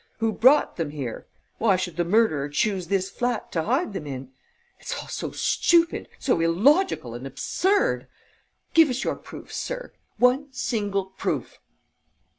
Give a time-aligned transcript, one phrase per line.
[0.17, 1.27] Who brought them here?
[1.59, 4.31] Why should the murderer choose this flat to hide them in?
[4.79, 8.07] It's all so stupid, so illogical and absurd!...
[8.73, 9.93] Give us your proofs, sir...
[10.17, 11.59] one single proof!"